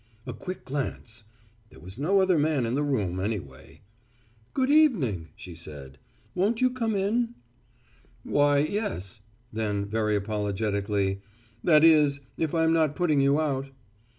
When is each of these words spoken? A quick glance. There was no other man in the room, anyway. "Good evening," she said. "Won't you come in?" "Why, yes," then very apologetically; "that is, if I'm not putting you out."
A 0.25 0.33
quick 0.33 0.65
glance. 0.65 1.25
There 1.69 1.79
was 1.79 1.99
no 1.99 2.21
other 2.21 2.39
man 2.39 2.65
in 2.65 2.73
the 2.73 2.81
room, 2.81 3.19
anyway. 3.19 3.81
"Good 4.55 4.71
evening," 4.71 5.27
she 5.35 5.53
said. 5.53 5.99
"Won't 6.33 6.59
you 6.59 6.71
come 6.71 6.95
in?" 6.95 7.35
"Why, 8.23 8.57
yes," 8.57 9.21
then 9.53 9.85
very 9.85 10.15
apologetically; 10.15 11.21
"that 11.63 11.83
is, 11.83 12.19
if 12.35 12.55
I'm 12.55 12.73
not 12.73 12.95
putting 12.95 13.21
you 13.21 13.39
out." 13.39 13.69